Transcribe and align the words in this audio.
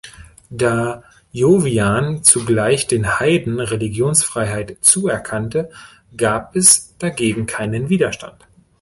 Da 0.49 1.03
Jovian 1.31 2.23
zugleich 2.23 2.87
den 2.87 3.19
Heiden 3.19 3.59
Religionsfreiheit 3.59 4.77
zuerkannte, 4.81 5.69
gab 6.17 6.55
es 6.55 6.97
dagegen 6.97 7.45
keinen 7.45 7.89
Widerstand. 7.89 8.43